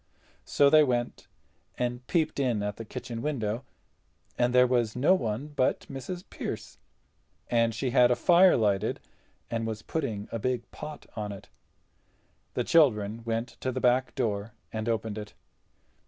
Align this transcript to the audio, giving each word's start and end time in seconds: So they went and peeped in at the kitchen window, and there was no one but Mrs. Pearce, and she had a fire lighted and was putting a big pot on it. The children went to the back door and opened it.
So 0.45 0.71
they 0.71 0.83
went 0.83 1.27
and 1.77 2.07
peeped 2.07 2.39
in 2.39 2.63
at 2.63 2.77
the 2.77 2.85
kitchen 2.85 3.21
window, 3.21 3.63
and 4.35 4.51
there 4.51 4.65
was 4.65 4.95
no 4.95 5.13
one 5.13 5.49
but 5.49 5.81
Mrs. 5.81 6.23
Pearce, 6.27 6.79
and 7.51 7.75
she 7.75 7.91
had 7.91 8.09
a 8.09 8.15
fire 8.15 8.57
lighted 8.57 8.99
and 9.51 9.67
was 9.67 9.83
putting 9.83 10.27
a 10.31 10.39
big 10.39 10.63
pot 10.71 11.05
on 11.15 11.31
it. 11.31 11.49
The 12.55 12.63
children 12.63 13.23
went 13.25 13.49
to 13.59 13.71
the 13.71 13.79
back 13.79 14.15
door 14.15 14.53
and 14.73 14.89
opened 14.89 15.19
it. 15.19 15.35